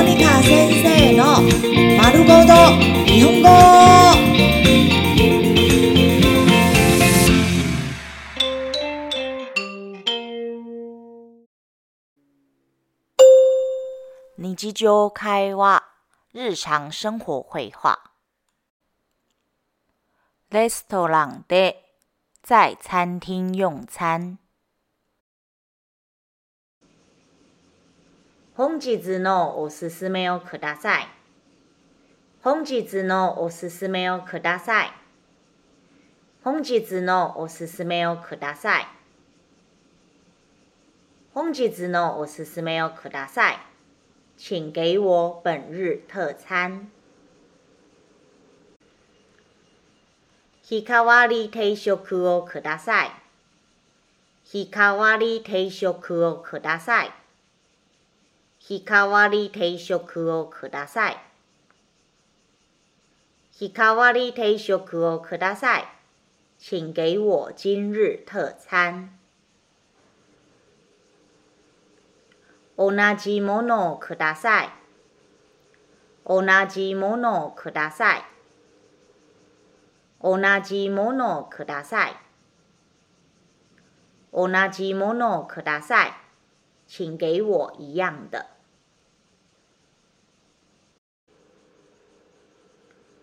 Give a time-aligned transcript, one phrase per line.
[0.00, 1.42] モニカ先生の
[1.98, 2.54] 丸ごと
[3.04, 3.48] 日本語。
[14.38, 15.84] 日常会話、
[16.32, 18.00] 日常生活会話。
[20.50, 21.84] レストランで
[22.42, 24.39] 在餐厅用餐。
[28.56, 31.08] 本日のおすすめをください。
[32.42, 34.92] 本日のおすすめをください。
[36.42, 38.86] 本日のおすすめをください。
[41.32, 43.58] 本日のおすすめをください。
[44.36, 46.88] 请给我本日特餐。
[50.62, 53.10] 日替わり定食をください。
[54.44, 57.19] 日替わり定食をください。
[58.60, 61.16] 日替わり定食をください。
[63.52, 65.84] 日替わり定食をください。
[66.58, 69.18] 请给我今日特餐。
[72.76, 74.68] 同じものをください。
[76.26, 78.22] 同じものをください。
[80.22, 82.16] 同じものをください。
[84.32, 86.29] 同じものをください。
[86.90, 88.46] 请给我一样的。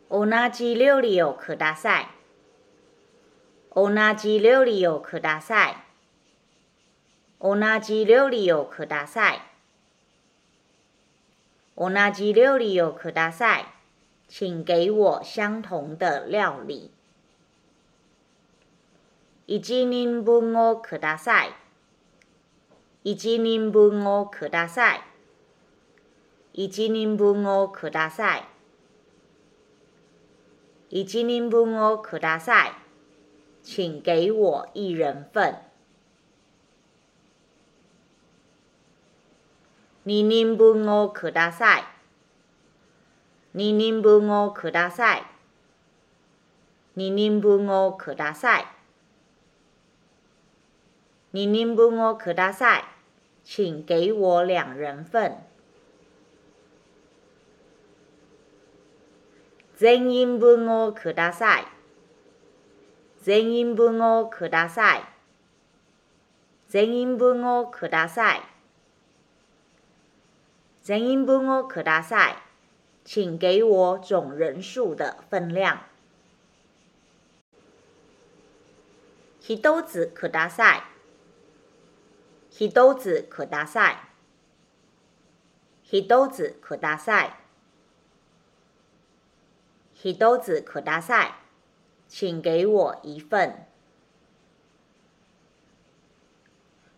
[0.09, 2.07] 同じ料理をください。
[3.75, 5.75] 同じ料理をください。
[7.41, 9.41] 同じ料理をください。
[11.75, 13.65] 同じ料理をください。
[14.29, 16.89] 请给我相同的料理。
[19.45, 21.66] 一人分をください。
[23.09, 25.01] 一人分をください。
[26.53, 28.43] 一人分をください。
[30.89, 32.71] 一人分をください。
[33.63, 35.55] 请给我一人份。
[40.03, 41.83] 二人分をください。
[43.53, 45.23] 二人分をください。
[46.97, 48.65] 二人分をください。
[51.31, 52.96] 二人分をください。
[53.46, 55.44] 请给我两人份。
[59.76, 61.66] 全員分をください。
[63.22, 65.02] 全員分をください。
[66.68, 68.40] 全員分をください。
[70.82, 72.36] 全員分をください。
[73.04, 75.78] 请给我总人数的分量。
[79.40, 80.82] 一つください。
[82.59, 83.97] 一つください。
[85.83, 87.31] 一つください。
[89.93, 91.31] 一つください。
[92.09, 93.67] 请给我一份。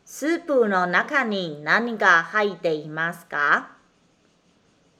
[0.06, 3.72] スープの中に何が入っていますか？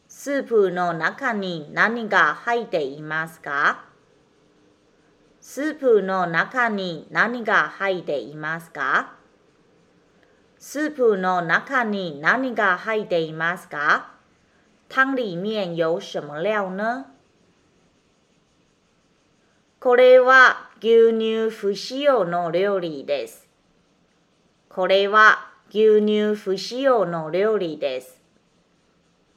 [0.10, 3.86] スープの中に何が入っていますか？
[5.40, 9.19] スープの中に何が入っていますか？
[10.62, 14.12] スープの中に何が入っていますか？
[14.90, 17.06] 汤里面有什么料呢？
[19.80, 23.48] これは牛乳不使用の料理です。
[24.68, 28.22] これは牛乳不使用の料理です。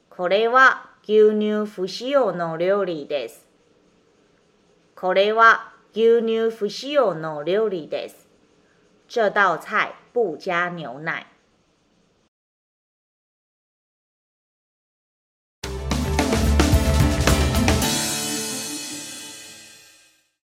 [0.09, 3.47] これは牛乳不使用の料理です。
[4.93, 8.22] これは牛乳不使用の料理です。
[9.13, 11.27] 这道菜不加牛奶。